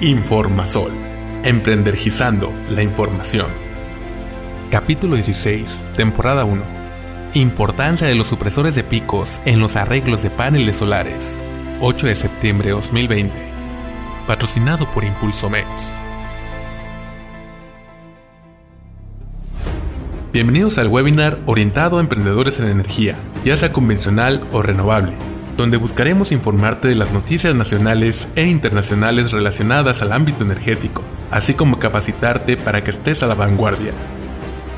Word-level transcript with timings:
Informasol, 0.00 0.92
emprendergizando 1.42 2.52
la 2.70 2.84
información. 2.84 3.48
Capítulo 4.70 5.16
16, 5.16 5.90
temporada 5.96 6.44
1. 6.44 6.62
Importancia 7.34 8.06
de 8.06 8.14
los 8.14 8.28
supresores 8.28 8.76
de 8.76 8.84
picos 8.84 9.40
en 9.44 9.58
los 9.58 9.74
arreglos 9.74 10.22
de 10.22 10.30
paneles 10.30 10.76
solares. 10.76 11.42
8 11.80 12.06
de 12.06 12.14
septiembre 12.14 12.68
de 12.68 12.74
2020. 12.74 13.34
Patrocinado 14.28 14.86
por 14.94 15.02
Impulso 15.02 15.50
Mex. 15.50 15.66
Bienvenidos 20.32 20.78
al 20.78 20.86
webinar 20.86 21.40
orientado 21.46 21.98
a 21.98 22.00
emprendedores 22.00 22.60
en 22.60 22.68
energía, 22.68 23.16
ya 23.44 23.56
sea 23.56 23.72
convencional 23.72 24.46
o 24.52 24.62
renovable, 24.62 25.14
donde 25.58 25.76
buscaremos 25.76 26.30
informarte 26.30 26.86
de 26.86 26.94
las 26.94 27.10
noticias 27.10 27.52
nacionales 27.52 28.28
e 28.36 28.46
internacionales 28.46 29.32
relacionadas 29.32 30.00
al 30.02 30.12
ámbito 30.12 30.44
energético, 30.44 31.02
así 31.32 31.52
como 31.52 31.80
capacitarte 31.80 32.56
para 32.56 32.84
que 32.84 32.92
estés 32.92 33.24
a 33.24 33.26
la 33.26 33.34
vanguardia. 33.34 33.92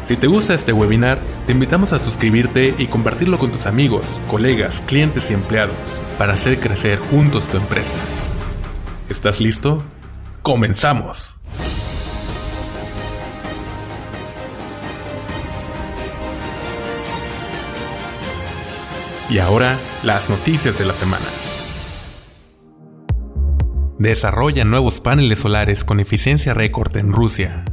Si 0.05 0.17
te 0.17 0.27
gusta 0.27 0.55
este 0.55 0.73
webinar, 0.73 1.19
te 1.47 1.53
invitamos 1.53 1.93
a 1.93 1.99
suscribirte 1.99 2.75
y 2.79 2.87
compartirlo 2.87 3.39
con 3.39 3.53
tus 3.53 3.67
amigos, 3.67 4.19
colegas, 4.31 4.83
clientes 4.87 5.31
y 5.31 5.35
empleados 5.35 6.03
para 6.17 6.33
hacer 6.33 6.59
crecer 6.59 6.99
juntos 6.99 7.49
tu 7.51 7.59
empresa. 7.59 7.99
¿Estás 9.11 9.39
listo? 9.39 9.85
¡Comenzamos! 10.41 11.40
Y 19.31 19.39
ahora, 19.39 19.79
las 20.03 20.29
noticias 20.29 20.77
de 20.77 20.85
la 20.85 20.93
semana. 20.93 21.25
Desarrolla 23.97 24.65
nuevos 24.65 25.01
paneles 25.01 25.39
solares 25.39 25.85
con 25.85 26.01
eficiencia 26.01 26.53
récord 26.53 26.97
en 26.97 27.13
Rusia. 27.13 27.65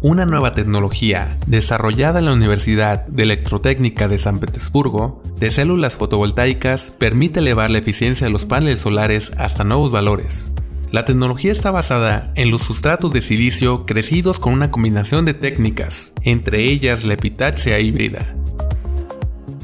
Una 0.00 0.24
nueva 0.24 0.52
tecnología 0.54 1.36
desarrollada 1.46 2.20
en 2.20 2.24
la 2.24 2.32
Universidad 2.32 3.06
de 3.06 3.24
Electrotécnica 3.24 4.08
de 4.08 4.16
San 4.16 4.38
Petersburgo 4.38 5.22
de 5.36 5.50
células 5.50 5.94
fotovoltaicas 5.94 6.90
permite 6.90 7.40
elevar 7.40 7.70
la 7.70 7.78
eficiencia 7.78 8.26
de 8.26 8.32
los 8.32 8.46
paneles 8.46 8.80
solares 8.80 9.32
hasta 9.36 9.62
nuevos 9.62 9.90
valores. 9.90 10.52
La 10.90 11.04
tecnología 11.04 11.52
está 11.52 11.70
basada 11.70 12.32
en 12.34 12.50
los 12.50 12.62
sustratos 12.62 13.12
de 13.12 13.20
silicio 13.20 13.84
crecidos 13.84 14.38
con 14.38 14.54
una 14.54 14.70
combinación 14.70 15.26
de 15.26 15.34
técnicas, 15.34 16.14
entre 16.22 16.70
ellas 16.70 17.04
la 17.04 17.14
epitaxia 17.14 17.78
híbrida, 17.80 18.36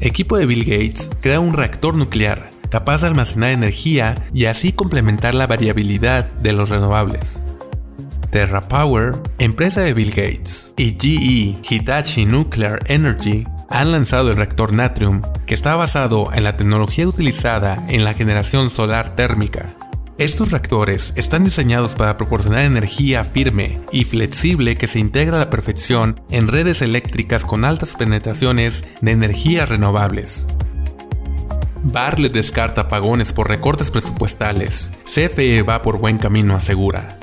equipo 0.01 0.37
de 0.37 0.45
Bill 0.45 0.65
Gates 0.65 1.09
crea 1.21 1.39
un 1.39 1.53
reactor 1.53 1.95
nuclear 1.95 2.49
capaz 2.69 3.01
de 3.01 3.07
almacenar 3.07 3.51
energía 3.51 4.15
y 4.33 4.45
así 4.45 4.73
complementar 4.73 5.35
la 5.35 5.47
variabilidad 5.47 6.25
de 6.25 6.53
los 6.53 6.69
renovables. 6.69 7.45
TerraPower, 8.31 9.15
empresa 9.39 9.81
de 9.81 9.93
Bill 9.93 10.11
Gates, 10.11 10.73
y 10.77 10.91
GE 10.91 11.57
Hitachi 11.69 12.25
Nuclear 12.25 12.79
Energy 12.87 13.45
han 13.69 13.91
lanzado 13.91 14.31
el 14.31 14.37
reactor 14.37 14.73
Natrium, 14.73 15.21
que 15.45 15.53
está 15.53 15.75
basado 15.75 16.31
en 16.33 16.45
la 16.45 16.55
tecnología 16.55 17.07
utilizada 17.07 17.85
en 17.89 18.03
la 18.05 18.13
generación 18.13 18.69
solar 18.69 19.15
térmica 19.15 19.69
estos 20.23 20.51
reactores 20.51 21.13
están 21.15 21.43
diseñados 21.45 21.95
para 21.95 22.15
proporcionar 22.15 22.61
energía 22.61 23.23
firme 23.23 23.79
y 23.91 24.03
flexible 24.03 24.75
que 24.75 24.87
se 24.87 24.99
integra 24.99 25.37
a 25.37 25.39
la 25.39 25.49
perfección 25.49 26.21
en 26.29 26.47
redes 26.47 26.83
eléctricas 26.83 27.43
con 27.43 27.65
altas 27.65 27.95
penetraciones 27.95 28.83
de 29.01 29.11
energías 29.11 29.67
renovables. 29.67 30.47
Bartlett 31.83 32.33
descarta 32.33 32.81
apagones 32.81 33.33
por 33.33 33.49
recortes 33.49 33.89
presupuestales. 33.89 34.91
CFE 35.05 35.63
va 35.63 35.81
por 35.81 35.97
buen 35.97 36.19
camino, 36.19 36.55
asegura. 36.55 37.17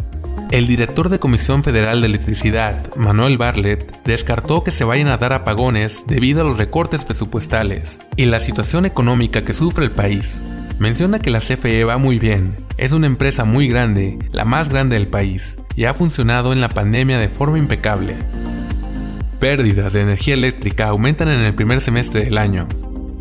El 0.50 0.66
director 0.66 1.08
de 1.08 1.20
Comisión 1.20 1.62
Federal 1.62 2.00
de 2.00 2.08
Electricidad, 2.08 2.96
Manuel 2.96 3.38
Bartlett, 3.38 4.02
descartó 4.04 4.64
que 4.64 4.72
se 4.72 4.82
vayan 4.82 5.06
a 5.06 5.18
dar 5.18 5.32
apagones 5.32 6.04
debido 6.08 6.40
a 6.40 6.44
los 6.44 6.58
recortes 6.58 7.04
presupuestales 7.04 8.00
y 8.16 8.24
la 8.24 8.40
situación 8.40 8.86
económica 8.86 9.42
que 9.42 9.52
sufre 9.52 9.84
el 9.84 9.92
país. 9.92 10.42
Menciona 10.78 11.18
que 11.18 11.30
la 11.30 11.40
CFE 11.40 11.82
va 11.82 11.98
muy 11.98 12.20
bien, 12.20 12.54
es 12.76 12.92
una 12.92 13.08
empresa 13.08 13.44
muy 13.44 13.66
grande, 13.66 14.16
la 14.30 14.44
más 14.44 14.68
grande 14.68 14.94
del 14.94 15.08
país, 15.08 15.58
y 15.74 15.86
ha 15.86 15.94
funcionado 15.94 16.52
en 16.52 16.60
la 16.60 16.68
pandemia 16.68 17.18
de 17.18 17.28
forma 17.28 17.58
impecable. 17.58 18.14
Pérdidas 19.40 19.92
de 19.92 20.02
energía 20.02 20.34
eléctrica 20.34 20.86
aumentan 20.86 21.28
en 21.28 21.40
el 21.40 21.52
primer 21.54 21.80
semestre 21.80 22.24
del 22.24 22.38
año. 22.38 22.68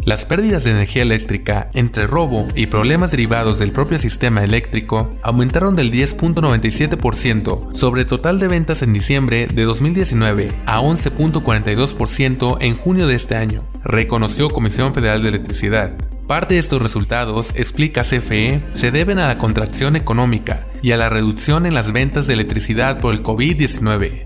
Las 0.06 0.24
pérdidas 0.24 0.64
de 0.64 0.72
energía 0.72 1.02
eléctrica 1.02 1.72
entre 1.74 2.06
robo 2.06 2.48
y 2.54 2.68
problemas 2.68 3.10
derivados 3.10 3.58
del 3.58 3.72
propio 3.72 3.98
sistema 3.98 4.44
eléctrico 4.44 5.18
aumentaron 5.24 5.76
del 5.76 5.92
10.97% 5.92 7.76
sobre 7.76 8.06
total 8.06 8.40
de 8.40 8.48
ventas 8.48 8.84
en 8.84 8.94
diciembre 8.94 9.48
de 9.48 9.64
2019 9.64 10.52
a 10.68 10.80
11.42% 10.80 12.58
en 12.62 12.76
junio 12.76 13.08
de 13.08 13.16
este 13.16 13.36
año, 13.36 13.64
reconoció 13.84 14.52
Comisión 14.52 14.94
Federal 14.94 15.24
de 15.24 15.30
Electricidad. 15.30 15.98
Parte 16.28 16.56
de 16.56 16.60
estos 16.60 16.82
resultados, 16.82 17.54
explica 17.56 18.04
CFE, 18.04 18.62
se 18.76 18.92
deben 18.92 19.18
a 19.18 19.30
la 19.30 19.38
contracción 19.38 19.96
económica 19.96 20.68
y 20.82 20.92
a 20.92 20.98
la 20.98 21.10
reducción 21.10 21.66
en 21.66 21.74
las 21.74 21.94
ventas 21.94 22.28
de 22.28 22.34
electricidad 22.34 23.00
por 23.00 23.14
el 23.14 23.24
COVID-19. 23.24 24.24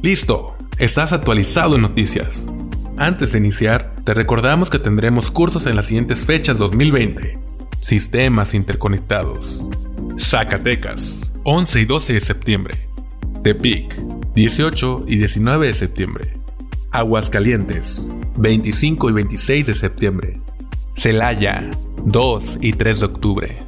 Listo, 0.00 0.56
estás 0.78 1.12
actualizado 1.12 1.74
en 1.74 1.82
noticias. 1.82 2.46
Antes 2.96 3.32
de 3.32 3.38
iniciar, 3.38 3.96
te 4.04 4.14
recordamos 4.14 4.70
que 4.70 4.78
tendremos 4.78 5.32
cursos 5.32 5.66
en 5.66 5.74
las 5.74 5.86
siguientes 5.86 6.24
fechas 6.24 6.56
2020. 6.56 7.38
Sistemas 7.80 8.54
interconectados. 8.54 9.66
Zacatecas, 10.20 11.32
11 11.42 11.80
y 11.80 11.84
12 11.84 12.12
de 12.12 12.20
septiembre. 12.20 12.78
Tepic, 13.42 13.92
18 14.36 15.06
y 15.08 15.16
19 15.16 15.66
de 15.66 15.74
septiembre. 15.74 16.34
Aguascalientes, 16.92 18.08
25 18.36 19.10
y 19.10 19.12
26 19.14 19.66
de 19.66 19.74
septiembre. 19.74 20.40
Celaya, 21.00 21.70
2 22.04 22.58
y 22.60 22.74
3 22.74 23.00
de 23.00 23.06
octubre. 23.06 23.58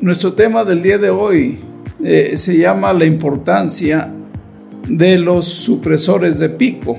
nuestro 0.00 0.34
tema 0.34 0.62
del 0.62 0.82
día 0.82 0.98
de 0.98 1.08
hoy 1.08 1.58
eh, 2.04 2.36
se 2.36 2.58
llama 2.58 2.92
la 2.92 3.06
importancia 3.06 4.12
de 4.86 5.16
los 5.16 5.46
supresores 5.46 6.38
de 6.38 6.50
pico. 6.50 6.98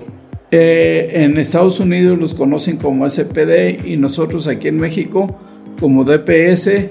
Eh, 0.50 1.12
en 1.13 1.38
Estados 1.38 1.79
Unidos 1.79 2.18
los 2.18 2.34
conocen 2.34 2.78
como 2.78 3.08
SPD 3.08 3.85
y 3.85 3.97
nosotros 3.97 4.47
aquí 4.47 4.68
en 4.68 4.78
México 4.78 5.38
como 5.79 6.03
DPS 6.03 6.90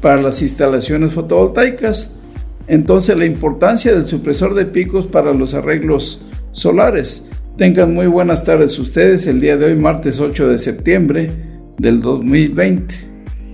para 0.00 0.22
las 0.22 0.40
instalaciones 0.42 1.12
fotovoltaicas. 1.12 2.20
Entonces 2.68 3.18
la 3.18 3.24
importancia 3.24 3.92
del 3.92 4.06
supresor 4.06 4.54
de 4.54 4.64
picos 4.64 5.08
para 5.08 5.34
los 5.34 5.54
arreglos 5.54 6.22
solares. 6.52 7.30
Tengan 7.56 7.92
muy 7.92 8.06
buenas 8.06 8.44
tardes 8.44 8.78
ustedes 8.78 9.26
el 9.26 9.40
día 9.40 9.56
de 9.56 9.66
hoy, 9.66 9.76
martes 9.76 10.20
8 10.20 10.48
de 10.48 10.58
septiembre 10.58 11.30
del 11.78 12.00
2020. 12.00 13.09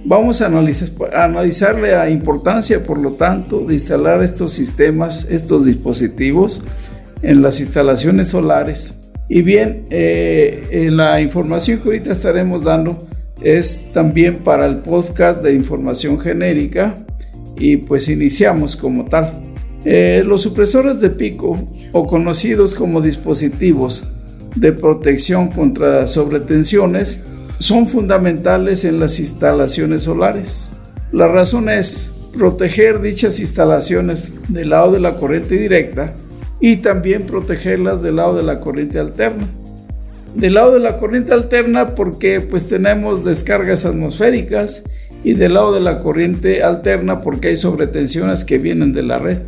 Vamos 0.09 0.41
a, 0.41 0.47
analizar, 0.47 1.81
la 1.81 2.09
importancia, 2.09 2.85
por 2.85 2.97
lo 2.99 3.15
tanto, 3.15 3.59
de 3.67 3.75
instalar 3.75 4.23
estos 4.23 4.53
sistemas, 4.53 5.29
estos 5.33 5.65
dispositivos 5.65 6.63
en 7.23 7.43
las 7.43 7.59
instalaciones 7.59 8.29
solares. 8.29 9.01
Y 9.29 9.43
bien, 9.43 9.89
eh, 9.91 10.91
la 10.93 11.21
información 11.21 11.81
que 11.81 11.89
ahorita 11.89 12.13
estaremos 12.13 12.63
dando 12.63 12.99
es 13.43 13.91
también 13.93 14.37
para 14.45 14.67
el 14.67 14.77
podcast 14.77 15.43
de 15.43 15.55
información 15.55 16.21
genérica 16.21 16.95
y 17.59 17.79
pues 17.79 18.09
iniciamos 18.09 18.77
como 18.77 19.07
tal. 19.07 19.43
Eh, 19.85 20.23
los 20.25 20.41
supresores 20.41 21.01
de 21.01 21.11
pico 21.11 21.69
o 21.91 22.07
conocidos 22.07 22.77
como 22.77 23.01
dispositivos 23.01 24.13
de 24.55 24.73
protección 24.73 25.49
contra 25.49 26.07
sobretensiones 26.07 27.25
son 27.59 27.87
fundamentales 27.87 28.85
en 28.85 29.01
las 29.01 29.19
instalaciones 29.19 30.05
solares. 30.05 30.73
La 31.13 31.29
razón 31.29 31.69
es 31.69 32.13
proteger 32.37 33.01
dichas 33.01 33.41
instalaciones 33.41 34.35
del 34.49 34.71
lado 34.71 34.93
de 34.93 35.01
la 35.01 35.17
corriente 35.17 35.57
directa 35.57 36.15
y 36.61 36.77
también 36.77 37.27
protegerlas 37.27 38.03
del 38.03 38.17
lado 38.17 38.37
de 38.37 38.43
la 38.43 38.61
corriente 38.61 38.99
alterna. 38.99 39.49
Del 40.35 40.55
lado 40.55 40.73
de 40.73 40.81
la 40.81 40.99
corriente 40.99 41.33
alterna 41.33 41.95
porque 41.95 42.41
pues 42.41 42.69
tenemos 42.69 43.25
descargas 43.25 43.87
atmosféricas 43.87 44.85
y 45.25 45.33
del 45.33 45.55
lado 45.55 45.73
de 45.73 45.81
la 45.81 46.01
corriente 46.01 46.63
alterna 46.63 47.21
porque 47.21 47.49
hay 47.49 47.57
sobretensiones 47.57 48.45
que 48.45 48.59
vienen 48.59 48.93
de 48.93 49.03
la 49.03 49.19
red. 49.19 49.39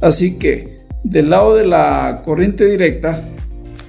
Así 0.00 0.38
que 0.38 0.76
del 1.02 1.30
lado 1.30 1.54
de 1.56 1.66
la 1.66 2.22
corriente 2.24 2.64
directa 2.66 3.24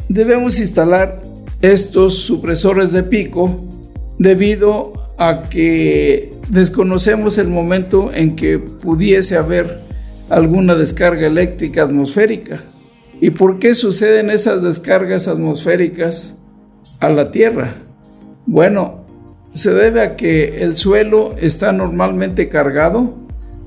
debemos 0.10 0.60
instalar 0.60 1.18
estos 1.62 2.20
supresores 2.20 2.92
de 2.92 3.04
pico 3.04 3.66
debido 4.20 4.94
a 5.18 5.44
que 5.50 6.34
desconocemos 6.50 7.38
el 7.38 7.48
momento 7.48 8.12
en 8.14 8.36
que 8.36 8.60
pudiese 8.60 9.38
haber 9.38 9.82
alguna 10.30 10.76
descarga 10.76 11.28
eléctrica 11.28 11.84
atmosférica. 11.84 12.62
¿Y 13.20 13.32
por 13.32 13.60
qué 13.60 13.74
suceden 13.74 14.30
esas 14.30 14.62
descargas 14.62 15.28
atmosféricas 15.28 16.44
a 17.00 17.10
la 17.10 17.32
Tierra? 17.32 17.74
Bueno, 18.46 19.06
se 19.54 19.74
debe 19.74 20.02
a 20.02 20.16
que 20.16 20.58
el 20.60 20.76
suelo 20.76 21.36
está 21.38 21.72
normalmente 21.72 22.48
cargado 22.48 23.16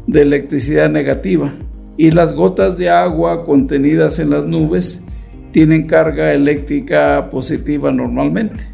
de 0.06 0.22
electricidad 0.22 0.88
negativa 0.88 1.52
y 1.96 2.12
las 2.12 2.32
gotas 2.32 2.78
de 2.78 2.90
agua 2.90 3.44
contenidas 3.44 4.20
en 4.20 4.30
las 4.30 4.46
nubes 4.46 5.04
tienen 5.52 5.86
carga 5.86 6.32
eléctrica 6.32 7.28
positiva 7.30 7.92
normalmente. 7.92 8.64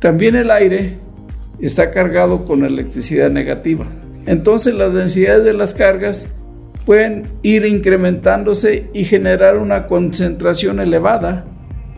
También 0.00 0.34
el 0.36 0.50
aire 0.50 0.98
está 1.60 1.90
cargado 1.90 2.44
con 2.44 2.64
electricidad 2.64 3.30
negativa. 3.30 3.86
Entonces 4.26 4.74
las 4.74 4.92
densidades 4.92 5.44
de 5.44 5.52
las 5.52 5.72
cargas 5.72 6.34
pueden 6.84 7.26
ir 7.42 7.64
incrementándose 7.64 8.88
y 8.92 9.04
generar 9.04 9.58
una 9.58 9.86
concentración 9.86 10.80
elevada 10.80 11.44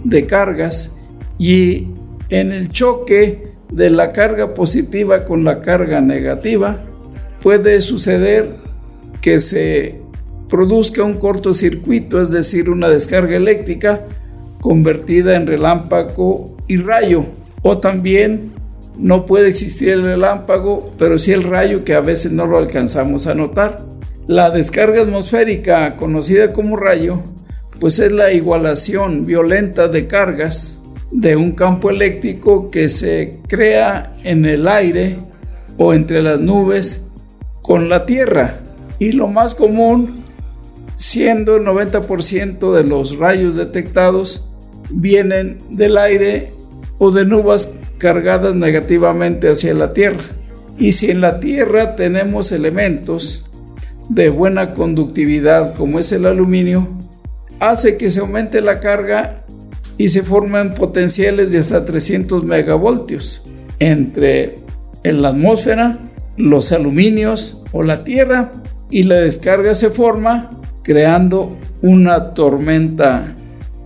de 0.04 0.26
cargas 0.26 0.96
y 1.38 1.88
en 2.28 2.52
el 2.52 2.70
choque 2.70 3.48
de 3.70 3.90
la 3.90 4.12
carga 4.12 4.54
positiva 4.54 5.24
con 5.24 5.44
la 5.44 5.60
carga 5.60 6.00
negativa 6.00 6.78
puede 7.42 7.80
suceder 7.80 8.48
que 9.20 9.38
se 9.38 10.00
produzca 10.48 11.04
un 11.04 11.14
cortocircuito, 11.14 12.20
es 12.20 12.30
decir, 12.30 12.70
una 12.70 12.88
descarga 12.88 13.36
eléctrica 13.36 14.00
convertida 14.60 15.36
en 15.36 15.46
relámpago 15.46 16.56
y 16.66 16.78
rayo. 16.78 17.24
O 17.62 17.78
también 17.78 18.52
no 18.98 19.26
puede 19.26 19.48
existir 19.48 19.90
el 19.90 20.02
relámpago, 20.02 20.92
pero 20.98 21.18
sí 21.18 21.32
el 21.32 21.44
rayo 21.44 21.84
que 21.84 21.94
a 21.94 22.00
veces 22.00 22.32
no 22.32 22.46
lo 22.46 22.58
alcanzamos 22.58 23.26
a 23.26 23.34
notar. 23.34 23.80
La 24.26 24.50
descarga 24.50 25.02
atmosférica, 25.02 25.96
conocida 25.96 26.52
como 26.52 26.76
rayo, 26.76 27.22
pues 27.80 27.98
es 27.98 28.12
la 28.12 28.32
igualación 28.32 29.24
violenta 29.24 29.88
de 29.88 30.06
cargas 30.06 30.80
de 31.10 31.36
un 31.36 31.52
campo 31.52 31.90
eléctrico 31.90 32.70
que 32.70 32.88
se 32.88 33.40
crea 33.48 34.14
en 34.24 34.44
el 34.44 34.68
aire 34.68 35.16
o 35.78 35.94
entre 35.94 36.22
las 36.22 36.40
nubes 36.40 37.08
con 37.62 37.88
la 37.88 38.04
Tierra. 38.04 38.60
Y 38.98 39.12
lo 39.12 39.28
más 39.28 39.54
común, 39.54 40.24
siendo 40.98 41.56
el 41.56 41.62
90% 41.64 42.72
de 42.72 42.82
los 42.82 43.18
rayos 43.18 43.54
detectados, 43.54 44.50
vienen 44.90 45.58
del 45.70 45.96
aire 45.96 46.52
o 46.98 47.12
de 47.12 47.24
nubes 47.24 47.78
cargadas 47.98 48.56
negativamente 48.56 49.48
hacia 49.48 49.74
la 49.74 49.92
Tierra. 49.92 50.24
Y 50.76 50.92
si 50.92 51.12
en 51.12 51.20
la 51.20 51.38
Tierra 51.38 51.94
tenemos 51.94 52.50
elementos 52.50 53.44
de 54.08 54.28
buena 54.28 54.74
conductividad 54.74 55.76
como 55.76 56.00
es 56.00 56.10
el 56.10 56.26
aluminio, 56.26 56.88
hace 57.60 57.96
que 57.96 58.10
se 58.10 58.18
aumente 58.18 58.60
la 58.60 58.80
carga 58.80 59.44
y 59.98 60.08
se 60.08 60.22
forman 60.22 60.74
potenciales 60.74 61.52
de 61.52 61.58
hasta 61.58 61.84
300 61.84 62.42
megavoltios 62.42 63.46
entre 63.78 64.56
en 65.04 65.22
la 65.22 65.28
atmósfera, 65.28 66.00
los 66.36 66.72
aluminios 66.72 67.62
o 67.70 67.84
la 67.84 68.02
Tierra 68.02 68.50
y 68.90 69.04
la 69.04 69.16
descarga 69.16 69.74
se 69.74 69.90
forma 69.90 70.50
creando 70.88 71.58
una 71.82 72.32
tormenta 72.32 73.36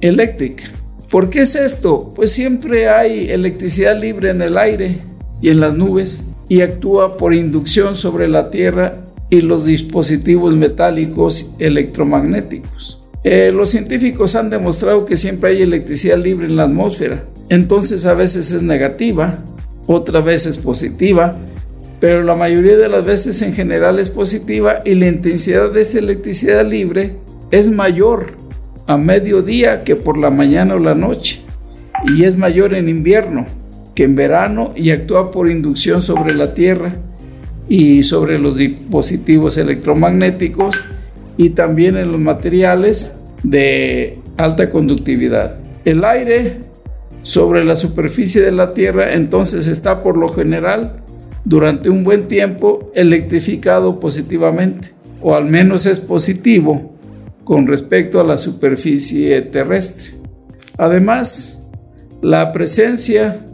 eléctrica. 0.01 0.63
¿Por 1.11 1.31
qué 1.31 1.41
es 1.41 1.57
esto? 1.57 2.13
Pues 2.15 2.31
siempre 2.31 2.89
hay 2.89 3.29
electricidad 3.29 4.01
libre 4.01 4.31
en 4.31 4.41
el 4.41 4.57
aire 4.57 4.99
y 5.41 5.49
en 5.49 5.59
las 5.59 5.75
nubes 5.75 6.29
y 6.49 6.61
actúa 6.61 7.17
por 7.17 7.35
inducción 7.35 7.97
sobre 7.97 8.29
la 8.29 8.53
Tierra 8.53 9.03
y 9.31 9.41
los 9.41 9.65
dispositivos 9.65 10.55
metálicos 10.55 11.57
electromagnéticos. 11.59 13.03
Eh, 13.25 13.51
los 13.53 13.71
científicos 13.71 14.37
han 14.37 14.49
demostrado 14.49 15.05
que 15.05 15.17
siempre 15.17 15.51
hay 15.51 15.63
electricidad 15.63 16.19
libre 16.19 16.47
en 16.47 16.55
la 16.55 16.65
atmósfera. 16.65 17.25
Entonces 17.49 18.07
a 18.07 18.15
veces 18.15 18.53
es 18.53 18.63
negativa, 18.63 19.43
otra 19.89 20.21
vez 20.21 20.47
es 20.47 20.57
positiva, 20.57 21.35
pero 22.03 22.25
la 22.25 22.35
mayoría 22.35 22.77
de 22.77 22.89
las 22.89 23.05
veces 23.05 23.43
en 23.43 23.53
general 23.53 24.01
es 24.01 24.11
positiva 24.11 24.81
y 24.85 24.97
la 24.97 25.07
intensidad 25.07 25.71
de 25.71 25.83
esa 25.83 26.01
electricidad 26.01 26.67
libre 26.67 27.15
es 27.53 27.71
mayor 27.71 28.33
a 28.89 28.99
mediodía 28.99 29.85
que 29.85 29.95
por 29.95 30.19
la 30.19 30.29
mañana 30.29 30.75
o 30.75 30.81
la 30.81 30.97
noche 30.97 31.43
y 32.09 32.25
es 32.25 32.37
mayor 32.37 32.75
en 32.75 32.89
invierno 32.89 33.47
que 33.95 34.03
en 34.03 34.17
verano 34.17 34.73
y 34.75 34.91
actúa 34.91 35.31
por 35.31 35.49
inducción 35.49 36.03
sobre 36.03 36.35
la 36.35 36.55
Tierra 36.55 36.97
y 37.69 38.03
sobre 38.03 38.37
los 38.37 38.57
dispositivos 38.57 39.57
electromagnéticos 39.57 40.83
y 41.37 41.51
también 41.51 41.97
en 41.97 42.11
los 42.11 42.21
materiales 42.21 43.21
de 43.45 44.19
alta 44.39 44.71
conductividad. 44.71 45.61
El 45.85 46.03
aire 46.03 46.59
sobre 47.23 47.65
la 47.65 47.77
superficie 47.77 48.43
de 48.43 48.51
la 48.51 48.75
Tierra 48.75 49.15
entonces 49.15 49.69
está 49.69 50.01
por 50.01 50.17
lo 50.17 50.29
general 50.29 51.02
durante 51.45 51.91
un 51.91 52.05
buen 52.05 52.29
tiempo 52.29 52.91
electrificado 52.95 53.99
positivamente, 53.99 54.93
o 55.21 55.35
al 55.35 55.47
menos 55.47 55.87
es 55.87 56.01
positivo 56.01 56.97
con 57.45 57.67
respecto 57.67 58.21
a 58.21 58.25
la 58.25 58.39
superficie 58.39 59.43
terrestre. 59.43 60.13
Además, 60.79 61.71
la 62.23 62.53
presencia 62.53 63.45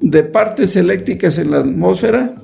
de 0.00 0.22
partes 0.22 0.76
eléctricas 0.76 1.38
en 1.38 1.50
la 1.50 1.58
atmósfera, 1.58 2.34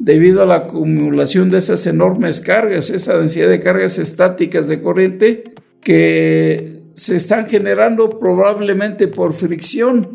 debido 0.00 0.42
a 0.42 0.46
la 0.46 0.56
acumulación 0.56 1.50
de 1.50 1.58
esas 1.58 1.86
enormes 1.86 2.40
cargas, 2.40 2.90
esa 2.90 3.18
densidad 3.18 3.48
de 3.48 3.60
cargas 3.60 3.98
estáticas 3.98 4.68
de 4.68 4.80
corriente, 4.80 5.44
que 5.80 6.80
se 6.94 7.16
están 7.16 7.46
generando 7.46 8.18
probablemente 8.18 9.06
por 9.06 9.32
fricción 9.32 10.10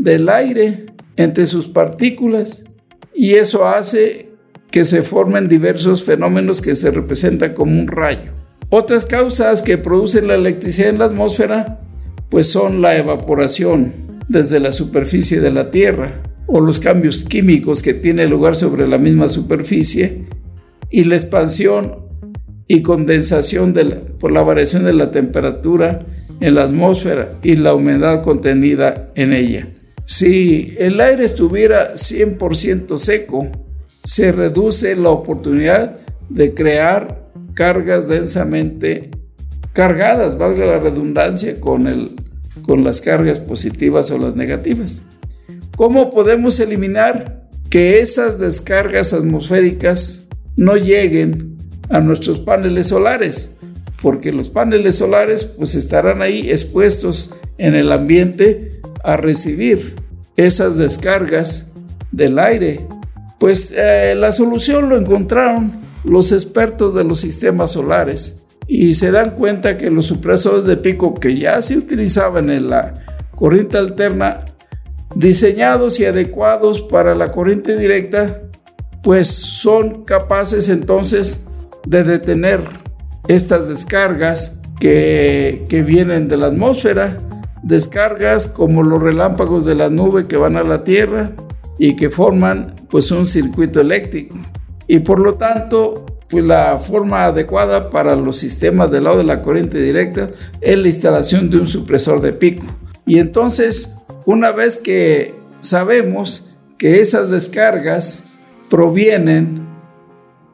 del 0.00 0.28
aire 0.28 0.86
entre 1.16 1.46
sus 1.46 1.68
partículas 1.68 2.64
y 3.20 3.34
eso 3.34 3.68
hace 3.68 4.30
que 4.70 4.86
se 4.86 5.02
formen 5.02 5.46
diversos 5.46 6.04
fenómenos 6.04 6.62
que 6.62 6.74
se 6.74 6.90
representan 6.90 7.52
como 7.52 7.78
un 7.78 7.86
rayo. 7.86 8.32
Otras 8.70 9.04
causas 9.04 9.60
que 9.60 9.76
producen 9.76 10.26
la 10.26 10.36
electricidad 10.36 10.88
en 10.88 11.00
la 11.00 11.04
atmósfera 11.04 11.82
pues 12.30 12.46
son 12.46 12.80
la 12.80 12.96
evaporación 12.96 13.92
desde 14.26 14.58
la 14.58 14.72
superficie 14.72 15.38
de 15.38 15.50
la 15.50 15.70
Tierra 15.70 16.22
o 16.46 16.62
los 16.62 16.80
cambios 16.80 17.26
químicos 17.26 17.82
que 17.82 17.92
tienen 17.92 18.30
lugar 18.30 18.56
sobre 18.56 18.88
la 18.88 18.96
misma 18.96 19.28
superficie 19.28 20.24
y 20.88 21.04
la 21.04 21.16
expansión 21.16 21.98
y 22.68 22.80
condensación 22.80 23.74
por 24.18 24.32
la 24.32 24.40
variación 24.40 24.84
de 24.84 24.94
la 24.94 25.10
temperatura 25.10 26.06
en 26.40 26.54
la 26.54 26.62
atmósfera 26.62 27.34
y 27.42 27.56
la 27.56 27.74
humedad 27.74 28.22
contenida 28.22 29.10
en 29.14 29.34
ella. 29.34 29.68
Si 30.12 30.74
el 30.76 31.00
aire 31.00 31.24
estuviera 31.24 31.94
100% 31.94 32.98
seco, 32.98 33.46
se 34.02 34.32
reduce 34.32 34.96
la 34.96 35.10
oportunidad 35.10 35.98
de 36.28 36.52
crear 36.52 37.30
cargas 37.54 38.08
densamente 38.08 39.12
cargadas, 39.72 40.36
valga 40.36 40.66
la 40.66 40.78
redundancia, 40.80 41.60
con, 41.60 41.86
el, 41.86 42.16
con 42.62 42.82
las 42.82 43.00
cargas 43.00 43.38
positivas 43.38 44.10
o 44.10 44.18
las 44.18 44.34
negativas. 44.34 45.02
¿Cómo 45.76 46.10
podemos 46.10 46.58
eliminar 46.58 47.48
que 47.70 48.00
esas 48.00 48.40
descargas 48.40 49.12
atmosféricas 49.12 50.26
no 50.56 50.74
lleguen 50.74 51.56
a 51.88 52.00
nuestros 52.00 52.40
paneles 52.40 52.88
solares? 52.88 53.58
Porque 54.02 54.32
los 54.32 54.50
paneles 54.50 54.96
solares 54.96 55.44
pues 55.44 55.76
estarán 55.76 56.20
ahí 56.20 56.50
expuestos 56.50 57.36
en 57.58 57.76
el 57.76 57.92
ambiente 57.92 58.79
a 59.04 59.16
recibir 59.16 59.96
esas 60.36 60.76
descargas 60.76 61.72
del 62.12 62.38
aire. 62.38 62.86
Pues 63.38 63.74
eh, 63.76 64.14
la 64.16 64.32
solución 64.32 64.88
lo 64.88 64.96
encontraron 64.96 65.72
los 66.04 66.32
expertos 66.32 66.94
de 66.94 67.04
los 67.04 67.20
sistemas 67.20 67.72
solares 67.72 68.42
y 68.66 68.94
se 68.94 69.10
dan 69.10 69.32
cuenta 69.32 69.76
que 69.76 69.90
los 69.90 70.06
supresores 70.06 70.64
de 70.64 70.76
pico 70.76 71.14
que 71.14 71.36
ya 71.36 71.60
se 71.60 71.76
utilizaban 71.76 72.50
en 72.50 72.70
la 72.70 72.94
corriente 73.34 73.78
alterna, 73.78 74.44
diseñados 75.14 75.98
y 75.98 76.04
adecuados 76.04 76.82
para 76.82 77.14
la 77.14 77.32
corriente 77.32 77.76
directa, 77.76 78.42
pues 79.02 79.26
son 79.26 80.04
capaces 80.04 80.68
entonces 80.68 81.48
de 81.86 82.04
detener 82.04 82.60
estas 83.28 83.68
descargas 83.68 84.62
que, 84.78 85.64
que 85.68 85.82
vienen 85.82 86.28
de 86.28 86.36
la 86.36 86.46
atmósfera, 86.46 87.18
descargas 87.62 88.46
como 88.46 88.82
los 88.82 89.02
relámpagos 89.02 89.64
de 89.64 89.74
la 89.74 89.90
nube 89.90 90.26
que 90.26 90.36
van 90.36 90.56
a 90.56 90.64
la 90.64 90.84
Tierra 90.84 91.32
y 91.78 91.96
que 91.96 92.10
forman 92.10 92.76
pues 92.88 93.10
un 93.10 93.26
circuito 93.26 93.80
eléctrico 93.80 94.36
y 94.86 95.00
por 95.00 95.20
lo 95.20 95.34
tanto 95.34 96.04
pues 96.30 96.44
la 96.44 96.78
forma 96.78 97.26
adecuada 97.26 97.90
para 97.90 98.14
los 98.14 98.36
sistemas 98.36 98.90
del 98.90 99.04
lado 99.04 99.18
de 99.18 99.24
la 99.24 99.42
corriente 99.42 99.78
directa 99.80 100.30
es 100.60 100.78
la 100.78 100.86
instalación 100.88 101.50
de 101.50 101.58
un 101.58 101.66
supresor 101.66 102.20
de 102.20 102.32
pico. 102.32 102.64
Y 103.04 103.18
entonces, 103.18 103.96
una 104.26 104.52
vez 104.52 104.78
que 104.78 105.34
sabemos 105.58 106.54
que 106.78 107.00
esas 107.00 107.30
descargas 107.30 108.24
provienen 108.68 109.66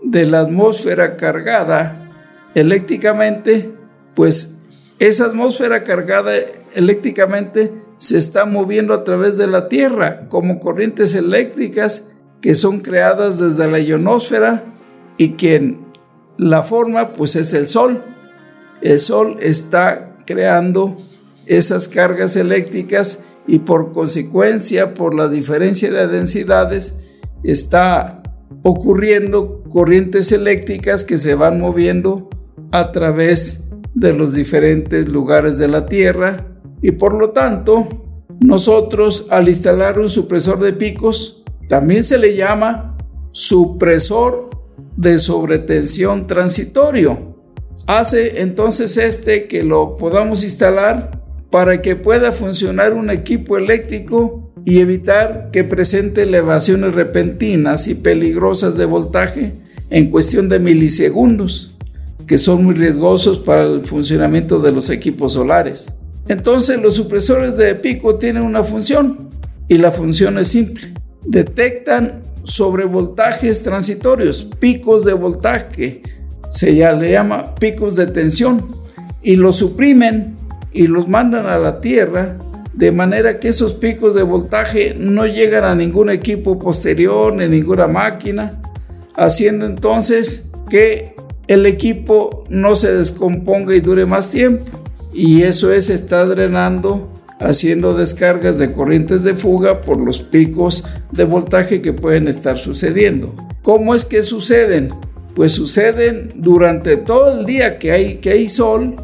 de 0.02 0.24
la 0.24 0.40
atmósfera 0.40 1.16
cargada 1.16 2.10
eléctricamente, 2.54 3.70
pues 4.14 4.62
esa 4.98 5.26
atmósfera 5.26 5.84
cargada 5.84 6.32
eléctricamente 6.76 7.72
se 7.98 8.18
está 8.18 8.44
moviendo 8.44 8.92
a 8.94 9.02
través 9.02 9.36
de 9.38 9.46
la 9.46 9.68
Tierra 9.68 10.28
como 10.28 10.60
corrientes 10.60 11.14
eléctricas 11.14 12.08
que 12.40 12.54
son 12.54 12.80
creadas 12.80 13.38
desde 13.38 13.70
la 13.70 13.80
ionosfera 13.80 14.62
y 15.16 15.32
quien 15.32 15.86
la 16.36 16.62
forma 16.62 17.08
pues 17.14 17.34
es 17.34 17.54
el 17.54 17.66
Sol. 17.66 18.04
El 18.82 19.00
Sol 19.00 19.36
está 19.40 20.18
creando 20.26 20.98
esas 21.46 21.88
cargas 21.88 22.36
eléctricas 22.36 23.24
y 23.46 23.60
por 23.60 23.92
consecuencia, 23.92 24.92
por 24.92 25.14
la 25.14 25.28
diferencia 25.28 25.90
de 25.90 26.08
densidades, 26.08 26.98
está 27.42 28.22
ocurriendo 28.62 29.64
corrientes 29.70 30.30
eléctricas 30.32 31.04
que 31.04 31.16
se 31.16 31.34
van 31.34 31.58
moviendo 31.58 32.28
a 32.72 32.92
través 32.92 33.64
de 33.94 34.12
los 34.12 34.34
diferentes 34.34 35.08
lugares 35.08 35.56
de 35.56 35.68
la 35.68 35.86
Tierra 35.86 36.55
y 36.82 36.92
por 36.92 37.14
lo 37.14 37.30
tanto 37.30 37.86
nosotros 38.40 39.26
al 39.30 39.48
instalar 39.48 39.98
un 39.98 40.08
supresor 40.08 40.60
de 40.60 40.72
picos 40.72 41.42
también 41.68 42.04
se 42.04 42.18
le 42.18 42.36
llama 42.36 42.96
supresor 43.32 44.50
de 44.96 45.18
sobretensión 45.18 46.26
transitorio. 46.26 47.36
Hace 47.86 48.40
entonces 48.40 48.96
este 48.96 49.46
que 49.46 49.62
lo 49.62 49.96
podamos 49.96 50.42
instalar 50.42 51.22
para 51.50 51.80
que 51.82 51.96
pueda 51.96 52.32
funcionar 52.32 52.92
un 52.92 53.10
equipo 53.10 53.56
eléctrico 53.56 54.52
y 54.64 54.80
evitar 54.80 55.50
que 55.52 55.62
presente 55.62 56.22
elevaciones 56.22 56.94
repentinas 56.94 57.86
y 57.86 57.94
peligrosas 57.94 58.76
de 58.76 58.84
voltaje 58.84 59.54
en 59.90 60.10
cuestión 60.10 60.48
de 60.48 60.58
milisegundos, 60.58 61.76
que 62.26 62.36
son 62.36 62.64
muy 62.64 62.74
riesgosos 62.74 63.38
para 63.38 63.62
el 63.62 63.82
funcionamiento 63.84 64.58
de 64.58 64.72
los 64.72 64.90
equipos 64.90 65.34
solares. 65.34 65.96
Entonces 66.28 66.80
los 66.80 66.94
supresores 66.94 67.56
de 67.56 67.74
pico 67.74 68.16
tienen 68.16 68.42
una 68.42 68.64
función 68.64 69.30
y 69.68 69.76
la 69.76 69.92
función 69.92 70.38
es 70.38 70.48
simple. 70.48 70.94
Detectan 71.24 72.22
sobrevoltajes 72.42 73.62
transitorios, 73.62 74.44
picos 74.44 75.04
de 75.04 75.12
voltaje, 75.12 76.02
se 76.48 76.74
ya 76.74 76.92
le 76.92 77.12
llama 77.12 77.54
picos 77.56 77.96
de 77.96 78.06
tensión 78.06 78.76
y 79.22 79.36
los 79.36 79.56
suprimen 79.56 80.36
y 80.72 80.86
los 80.86 81.08
mandan 81.08 81.46
a 81.46 81.58
la 81.58 81.80
Tierra 81.80 82.38
de 82.72 82.92
manera 82.92 83.40
que 83.40 83.48
esos 83.48 83.74
picos 83.74 84.14
de 84.14 84.22
voltaje 84.22 84.94
no 84.98 85.26
llegan 85.26 85.64
a 85.64 85.74
ningún 85.74 86.10
equipo 86.10 86.58
posterior 86.58 87.34
ni 87.34 87.48
ninguna 87.48 87.86
máquina, 87.86 88.60
haciendo 89.16 89.64
entonces 89.64 90.52
que 90.68 91.14
el 91.46 91.64
equipo 91.64 92.44
no 92.50 92.74
se 92.74 92.92
descomponga 92.92 93.74
y 93.74 93.80
dure 93.80 94.04
más 94.04 94.30
tiempo 94.30 94.85
y 95.16 95.44
eso 95.44 95.72
es, 95.72 95.88
está 95.88 96.26
drenando, 96.26 97.10
haciendo 97.40 97.94
descargas 97.94 98.58
de 98.58 98.72
corrientes 98.72 99.24
de 99.24 99.32
fuga 99.32 99.80
por 99.80 99.98
los 99.98 100.20
picos 100.20 100.86
de 101.10 101.24
voltaje 101.24 101.80
que 101.80 101.94
pueden 101.94 102.28
estar 102.28 102.58
sucediendo. 102.58 103.34
¿Cómo 103.62 103.94
es 103.94 104.04
que 104.04 104.22
suceden? 104.22 104.90
Pues 105.34 105.52
suceden 105.52 106.32
durante 106.34 106.98
todo 106.98 107.40
el 107.40 107.46
día 107.46 107.78
que 107.78 107.92
hay, 107.92 108.16
que 108.16 108.30
hay 108.30 108.48
sol 108.50 108.96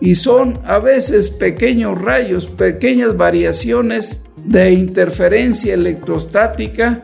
y 0.00 0.14
son 0.14 0.58
a 0.64 0.78
veces 0.78 1.28
pequeños 1.28 2.00
rayos, 2.00 2.46
pequeñas 2.46 3.18
variaciones 3.18 4.24
de 4.42 4.72
interferencia 4.72 5.74
electrostática 5.74 7.02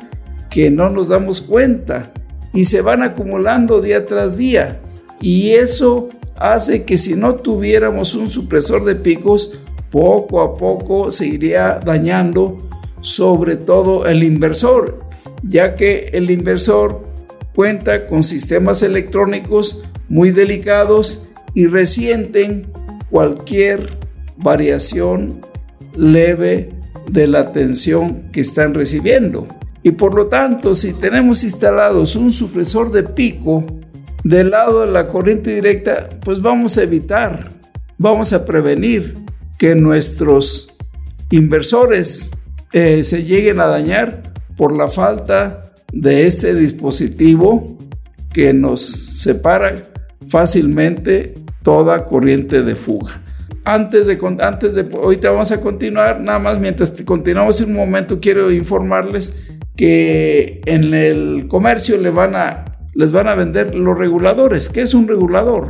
que 0.48 0.70
no 0.70 0.88
nos 0.88 1.08
damos 1.08 1.42
cuenta 1.42 2.10
y 2.54 2.64
se 2.64 2.80
van 2.80 3.02
acumulando 3.02 3.82
día 3.82 4.06
tras 4.06 4.38
día. 4.38 4.80
Y 5.20 5.50
eso 5.50 6.08
hace 6.38 6.84
que 6.84 6.98
si 6.98 7.14
no 7.14 7.36
tuviéramos 7.36 8.14
un 8.14 8.28
supresor 8.28 8.84
de 8.84 8.96
picos, 8.96 9.58
poco 9.90 10.40
a 10.40 10.54
poco 10.54 11.10
se 11.10 11.26
iría 11.26 11.80
dañando 11.84 12.68
sobre 13.00 13.56
todo 13.56 14.06
el 14.06 14.22
inversor, 14.22 15.00
ya 15.42 15.74
que 15.74 16.10
el 16.12 16.30
inversor 16.30 17.06
cuenta 17.54 18.06
con 18.06 18.22
sistemas 18.22 18.82
electrónicos 18.82 19.82
muy 20.08 20.30
delicados 20.30 21.28
y 21.54 21.66
resienten 21.66 22.66
cualquier 23.10 23.88
variación 24.36 25.40
leve 25.94 26.70
de 27.10 27.26
la 27.26 27.52
tensión 27.52 28.30
que 28.32 28.40
están 28.40 28.74
recibiendo. 28.74 29.46
Y 29.82 29.92
por 29.92 30.14
lo 30.14 30.26
tanto, 30.26 30.74
si 30.74 30.92
tenemos 30.92 31.44
instalados 31.44 32.16
un 32.16 32.32
supresor 32.32 32.90
de 32.90 33.04
pico, 33.04 33.64
del 34.26 34.50
lado 34.50 34.80
de 34.80 34.90
la 34.90 35.06
corriente 35.06 35.54
directa, 35.54 36.09
pues 36.25 36.42
vamos 36.42 36.76
a 36.78 36.83
evitar, 36.83 37.49
vamos 37.97 38.33
a 38.33 38.45
prevenir 38.45 39.14
que 39.56 39.76
nuestros 39.76 40.76
inversores 41.30 42.33
eh, 42.73 43.04
se 43.04 43.23
lleguen 43.23 43.61
a 43.61 43.66
dañar 43.66 44.23
por 44.56 44.76
la 44.76 44.88
falta 44.88 45.73
de 45.92 46.26
este 46.26 46.56
dispositivo 46.56 47.78
que 48.33 48.52
nos 48.52 48.83
separa 48.83 49.83
fácilmente 50.28 51.35
toda 51.62 52.04
corriente 52.04 52.62
de 52.64 52.75
fuga. 52.75 53.23
Antes 53.64 54.09
de, 54.09 54.18
antes 54.40 54.75
de, 54.75 54.88
ahorita 54.92 55.30
vamos 55.30 55.52
a 55.52 55.61
continuar, 55.61 56.21
nada 56.21 56.40
más 56.40 56.59
mientras 56.59 56.90
continuamos 57.02 57.61
en 57.61 57.71
un 57.71 57.76
momento, 57.76 58.18
quiero 58.18 58.50
informarles 58.50 59.47
que 59.76 60.62
en 60.66 60.95
el 60.95 61.47
comercio 61.49 61.97
le 61.97 62.11
van 62.11 62.35
a 62.35 62.75
les 62.96 63.12
van 63.12 63.28
a 63.28 63.34
vender 63.34 63.74
los 63.74 63.96
reguladores. 63.96 64.70
¿Qué 64.70 64.80
es 64.80 64.94
un 64.94 65.06
regulador? 65.06 65.68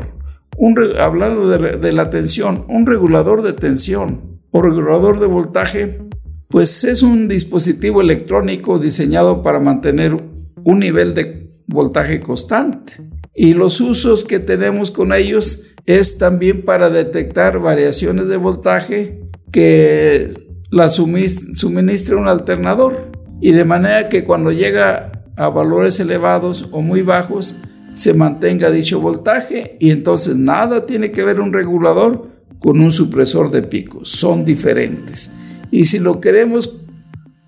Un 0.56 0.78
hablando 0.98 1.48
de, 1.48 1.92
la 1.92 2.08
tensión, 2.08 2.64
un 2.68 2.86
regulador 2.86 3.42
de 3.42 3.52
tensión 3.52 4.40
o 4.52 4.62
regulador 4.62 5.20
de 5.20 5.26
voltaje, 5.26 5.98
pues 6.48 6.84
es 6.84 7.02
un 7.02 7.28
dispositivo 7.28 8.00
electrónico 8.00 8.78
diseñado 8.78 9.42
para 9.42 9.58
mantener 9.58 10.16
un 10.64 10.78
nivel 10.78 11.14
de 11.14 11.50
voltaje 11.66 12.20
constante. 12.20 12.94
Y 13.34 13.52
los 13.52 13.80
usos 13.80 14.24
que 14.24 14.38
tenemos 14.38 14.90
con 14.90 15.12
ellos 15.12 15.74
es 15.84 16.18
también 16.18 16.64
para 16.64 16.88
detectar 16.90 17.58
variaciones 17.58 18.28
de 18.28 18.36
voltaje 18.36 19.20
que 19.50 20.32
la 20.70 20.88
suministra 20.90 22.16
un 22.16 22.28
alternador. 22.28 23.10
Y 23.40 23.52
de 23.52 23.64
manera 23.64 24.08
que 24.08 24.24
cuando 24.24 24.52
llega 24.52 25.15
a 25.36 25.48
valores 25.48 26.00
elevados 26.00 26.68
o 26.72 26.82
muy 26.82 27.02
bajos 27.02 27.60
se 27.94 28.12
mantenga 28.12 28.70
dicho 28.70 29.00
voltaje 29.00 29.76
y 29.80 29.90
entonces 29.90 30.36
nada 30.36 30.86
tiene 30.86 31.12
que 31.12 31.24
ver 31.24 31.40
un 31.40 31.52
regulador 31.52 32.28
con 32.58 32.80
un 32.80 32.90
supresor 32.90 33.50
de 33.50 33.62
picos, 33.62 34.10
son 34.10 34.44
diferentes. 34.44 35.34
Y 35.70 35.84
si 35.84 35.98
lo 35.98 36.20
queremos 36.20 36.80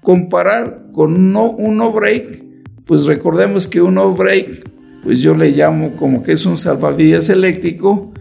comparar 0.03 0.87
con 0.93 1.15
un 1.15 1.33
no, 1.33 1.51
un 1.51 1.77
no 1.77 1.93
break, 1.93 2.45
pues 2.87 3.05
recordemos 3.05 3.67
que 3.69 3.83
un 3.83 3.95
no 3.95 4.13
break, 4.13 4.69
pues 5.03 5.21
yo 5.21 5.35
le 5.35 5.51
llamo 5.51 5.93
como 5.97 6.23
que 6.23 6.33
es 6.33 6.47
un 6.47 6.57
salvavidas 6.57 7.29
eléctrico 7.29 8.13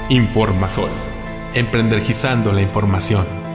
Informasol. 0.09 0.89
Emprendergizando 1.53 2.51
la 2.51 2.61
información. 2.61 3.46